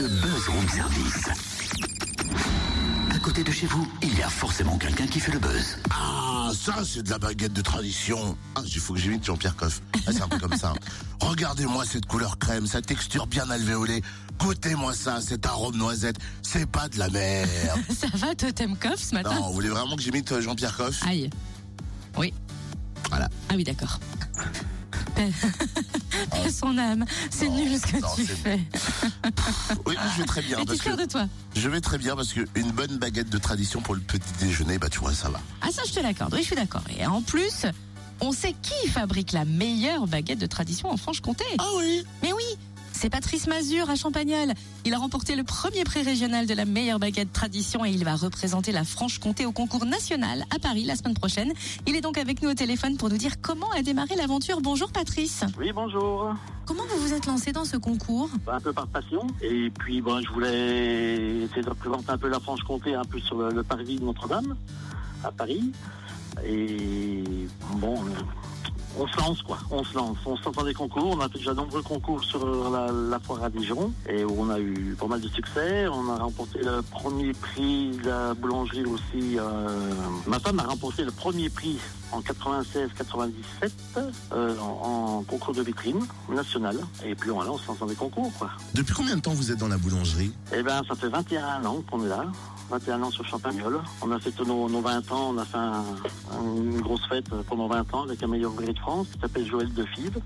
[0.00, 1.28] le buzz room service.
[3.14, 5.76] À côté de chez vous, il y a forcément quelqu'un qui fait le buzz.
[5.90, 8.36] Ah, ça, c'est de la baguette de tradition.
[8.54, 9.80] Ah, il faut que j'imite Jean-Pierre Coff.
[10.06, 10.72] Ah, c'est un peu comme ça.
[11.20, 14.02] Regardez-moi cette couleur crème, sa texture bien alvéolée.
[14.38, 16.16] Goûtez-moi ça, cet arôme noisette.
[16.42, 17.80] C'est pas de la merde.
[17.98, 21.02] Ça va, Totem Coff, ce matin Non, vous voulez vraiment que j'imite euh, Jean-Pierre Coff?
[21.06, 21.28] Aïe.
[22.16, 22.32] Oui.
[23.10, 23.28] Voilà.
[23.48, 23.98] Ah oui, d'accord.
[25.16, 25.32] Paix
[26.52, 27.04] son âme.
[27.30, 28.60] C'est nul ce que non, tu c'est- fais.
[30.18, 30.64] Je vais très bien.
[30.64, 31.26] Parce que de toi?
[31.54, 34.88] je vais très bien parce qu'une bonne baguette de tradition pour le petit déjeuner, bah
[34.88, 35.40] tu vois, ça va.
[35.62, 36.34] Ah ça, je te l'accorde.
[36.34, 36.82] Oui, je suis d'accord.
[36.98, 37.66] Et en plus,
[38.20, 41.44] on sait qui fabrique la meilleure baguette de tradition en Franche-Comté.
[41.58, 42.42] Ah oui Mais oui
[42.98, 44.54] c'est Patrice Mazur à Champagnol.
[44.84, 48.16] Il a remporté le premier prix régional de la meilleure baguette tradition et il va
[48.16, 51.52] représenter la Franche-Comté au concours national à Paris la semaine prochaine.
[51.86, 54.60] Il est donc avec nous au téléphone pour nous dire comment a démarré l'aventure.
[54.60, 55.44] Bonjour Patrice.
[55.60, 56.34] Oui, bonjour.
[56.66, 58.30] Comment vous vous êtes lancé dans ce concours?
[58.48, 59.24] Un peu par passion.
[59.42, 63.38] Et puis, bon, je voulais essayer de représenter un peu la Franche-Comté, un peu sur
[63.38, 64.56] le, le parvis de Notre-Dame,
[65.22, 65.70] à Paris.
[66.44, 66.97] Et
[68.98, 69.58] on se lance, quoi.
[69.70, 70.16] On se lance.
[70.26, 71.16] On se lance dans des concours.
[71.16, 73.92] On a fait déjà de nombreux concours sur la, la foire à Dijon.
[74.08, 75.86] Et où on a eu pas mal de succès.
[75.88, 79.38] On a remporté le premier prix de la boulangerie aussi.
[79.38, 79.68] euh,
[80.26, 81.78] Ma femme a remporté le premier prix
[82.12, 83.70] en 96-97
[84.32, 86.76] euh, en, en concours de vitrine national.
[87.04, 88.50] Et puis voilà, on se lance dans des concours, quoi.
[88.74, 90.32] Depuis combien de temps vous êtes dans la boulangerie?
[90.54, 92.24] Eh ben, ça fait 21 ans qu'on est là.
[92.70, 93.80] 21 ans sur Champagnol.
[94.02, 95.32] On a fait nos, nos 20 ans.
[95.34, 95.84] On a fait un-
[96.98, 100.18] grosse fête pendant 20 ans avec un meilleur ouvrier de France qui s'appelle Joël Defive.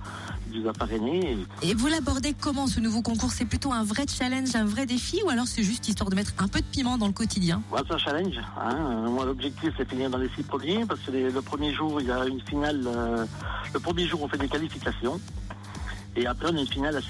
[0.53, 1.39] Il nous a parrainé.
[1.63, 3.33] Et Et vous l'abordez comment ce nouveau concours?
[3.33, 6.33] C'est plutôt un vrai challenge, un vrai défi ou alors c'est juste histoire de mettre
[6.39, 7.63] un peu de piment dans le quotidien?
[7.71, 8.39] Voilà, c'est un challenge.
[8.61, 8.77] Hein.
[8.79, 12.01] Euh, Moi, l'objectif, c'est finir dans les six premiers parce que les- le premier jour,
[12.01, 12.83] il y a une finale.
[12.87, 13.25] euh,
[13.73, 15.21] le premier jour, on fait des qualifications.
[16.17, 17.09] Et après, on a une finale à 6.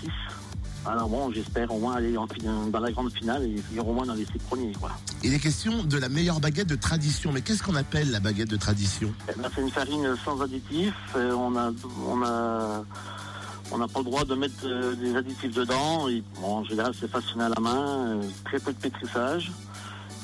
[0.84, 2.26] Alors bon, j'espère au moins aller en
[2.70, 4.72] dans la grande finale et finir au moins dans les six premiers.
[4.72, 4.90] Quoi.
[5.22, 7.30] Il est question de la meilleure baguette de tradition.
[7.32, 9.12] Mais qu'est-ce qu'on appelle la baguette de tradition?
[9.28, 10.94] Eh ben, c'est une farine sans additifs.
[11.16, 11.70] Euh, on a,
[12.08, 12.84] on a,
[13.70, 16.08] on n'a pas le droit de mettre euh, des additifs dedans.
[16.08, 19.52] Et, bon, en général, c'est façonné à la main, euh, très peu de pétrissage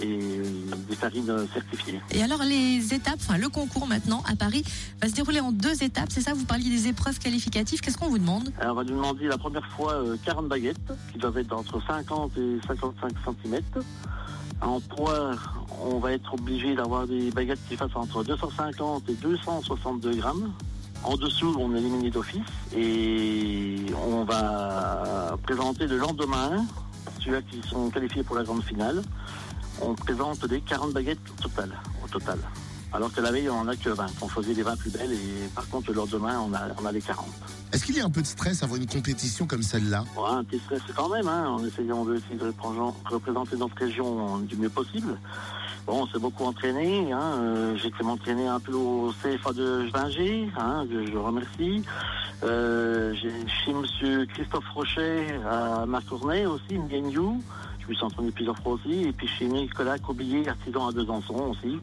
[0.00, 0.44] et euh,
[0.88, 2.00] des farines euh, certifiées.
[2.10, 4.64] Et alors les étapes, enfin le concours maintenant à Paris
[5.00, 6.34] va se dérouler en deux étapes, c'est ça?
[6.34, 8.50] Vous parliez des épreuves qualificatives, qu'est-ce qu'on vous demande?
[8.60, 11.80] Alors, on va nous demander la première fois euh, 40 baguettes qui doivent être entre
[11.86, 13.62] 50 et 55 cm.
[14.60, 15.36] En poids,
[15.84, 20.52] on va être obligé d'avoir des baguettes qui fassent entre 250 et 262 grammes.
[21.04, 22.42] En dessous, on est éliminé d'office
[22.76, 23.76] et
[24.10, 26.66] on va présenter le lendemain,
[27.28, 29.02] ceux-là qui sont qualifiés pour la grande finale,
[29.82, 31.70] on présente des 40 baguettes au total.
[32.04, 32.38] Au total.
[32.92, 34.06] Alors que la veille, on n'en a que 20.
[34.22, 36.92] On choisit les 20 plus belles et par contre, le lendemain, on a, on a
[36.92, 37.26] les 40.
[37.72, 40.04] Est-ce qu'il y a un peu de stress avant une compétition comme celle-là?
[40.16, 42.46] Ouais, un petit stress quand même, hein, en essayant de, essayer de
[43.10, 45.18] représenter- notre région du mieux possible.
[45.86, 47.12] Bon, on s'est beaucoup entraîné.
[47.12, 51.84] Hein, euh, J'ai été m'entraîner un peu au CFA de Ginger, hein, que je remercie.
[52.44, 57.40] Euh, J'ai chez Monsieur Christophe Rochet à Marcournay aussi, Mgenu.
[57.80, 59.04] Je me suis entraîné plusieurs fois aussi.
[59.04, 61.78] Et puis chez Nicolas Cobillier, artisan à Besançon aussi,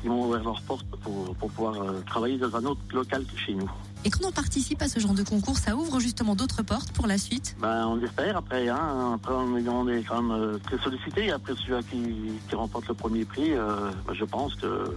[0.00, 3.36] qui m'ont ouvert leurs portes pour, pour pouvoir euh, travailler dans un autre local que
[3.36, 3.70] chez nous.
[4.04, 7.06] Et quand on participe à ce genre de concours, ça ouvre justement d'autres portes pour
[7.06, 7.54] la suite?
[7.60, 8.68] Ben, on espère après.
[8.68, 11.30] Hein, après, on est, on est quand même euh, très sollicité.
[11.30, 14.96] Après, celui qui, qui remporte le premier prix, euh, ben, je pense que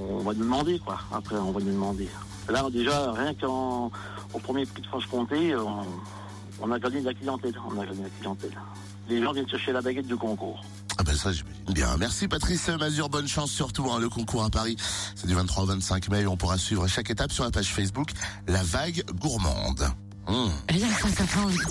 [0.00, 0.98] on va nous demander quoi.
[1.12, 2.08] Après, on va nous demander.
[2.48, 3.90] Là, déjà, rien qu'au
[4.42, 5.84] premier prix de Franche-Comté, on,
[6.60, 7.54] on a gagné de la clientèle.
[7.68, 8.58] On a gagné de la clientèle.
[9.08, 10.62] Les gens viennent chercher la baguette du concours.
[10.98, 11.96] Ah ben ça j'imagine bien.
[11.96, 14.76] Merci Patrice Mazur, bonne chance surtout hein, le concours à Paris.
[15.14, 16.26] C'est du 23 au 25 mai.
[16.26, 18.10] On pourra suivre chaque étape sur la page Facebook
[18.48, 19.88] La Vague Gourmande.
[20.26, 20.48] Mmh.